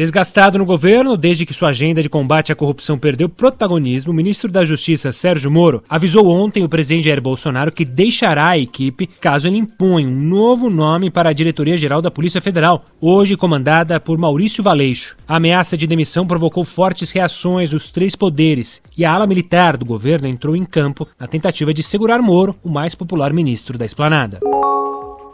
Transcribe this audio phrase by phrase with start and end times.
[0.00, 4.50] Desgastado no governo, desde que sua agenda de combate à corrupção perdeu protagonismo, o ministro
[4.50, 9.46] da Justiça, Sérgio Moro, avisou ontem o presidente Jair Bolsonaro que deixará a equipe caso
[9.46, 14.64] ele imponha um novo nome para a Diretoria-Geral da Polícia Federal, hoje comandada por Maurício
[14.64, 15.18] Valeixo.
[15.28, 19.84] A ameaça de demissão provocou fortes reações dos três poderes e a ala militar do
[19.84, 24.40] governo entrou em campo na tentativa de segurar Moro, o mais popular ministro da esplanada.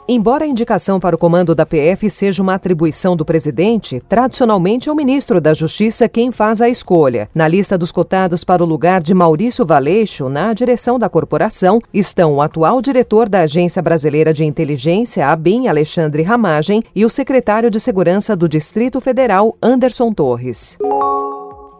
[0.08, 4.92] Embora a indicação para o comando da PF seja uma atribuição do presidente, tradicionalmente é
[4.92, 7.28] o ministro da Justiça quem faz a escolha.
[7.34, 12.34] Na lista dos cotados para o lugar de Maurício Valeixo, na direção da corporação, estão
[12.34, 17.80] o atual diretor da Agência Brasileira de Inteligência, ABIN, Alexandre Ramagem, e o secretário de
[17.80, 20.78] Segurança do Distrito Federal, Anderson Torres.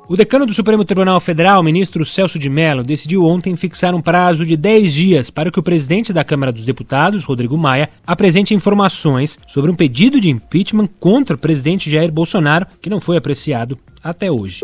[0.09, 4.47] O decano do Supremo Tribunal Federal, ministro Celso de Mello, decidiu ontem fixar um prazo
[4.47, 9.37] de 10 dias para que o presidente da Câmara dos Deputados, Rodrigo Maia, apresente informações
[9.49, 14.31] sobre um pedido de impeachment contra o presidente Jair Bolsonaro, que não foi apreciado até
[14.31, 14.61] hoje.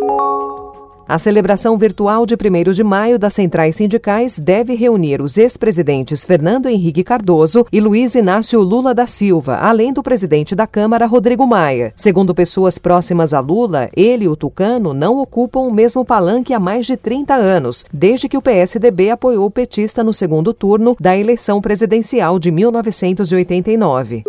[1.08, 6.68] A celebração virtual de 1 de maio das centrais sindicais deve reunir os ex-presidentes Fernando
[6.68, 11.92] Henrique Cardoso e Luiz Inácio Lula da Silva, além do presidente da Câmara, Rodrigo Maia.
[11.96, 16.60] Segundo pessoas próximas a Lula, ele e o Tucano não ocupam o mesmo palanque há
[16.60, 21.16] mais de 30 anos, desde que o PSDB apoiou o petista no segundo turno da
[21.16, 24.24] eleição presidencial de 1989.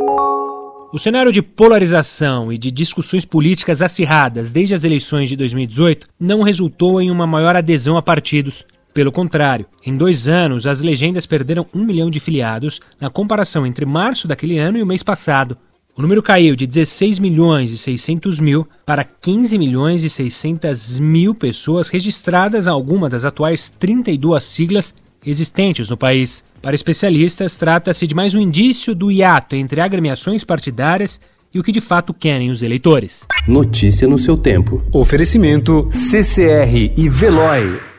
[0.94, 6.44] O cenário de polarização e de discussões políticas acirradas desde as eleições de 2018 não
[6.44, 8.63] resultou em uma maior adesão a partidos.
[8.94, 13.88] Pelo contrário, em dois anos, as legendas perderam um milhão de filiados na comparação entre
[13.88, 15.58] março daquele ano e o mês passado.
[15.97, 21.33] O número caiu de 16 milhões e 600 mil para 15 milhões e 600 mil
[21.33, 24.94] pessoas registradas a alguma das atuais 32 siglas
[25.25, 26.43] existentes no país.
[26.61, 31.19] Para especialistas, trata-se de mais um indício do hiato entre agremiações partidárias
[31.53, 33.28] e o que de fato querem os eleitores.
[33.47, 34.81] Notícia no seu tempo.
[34.91, 37.92] Oferecimento CCR e Veloy.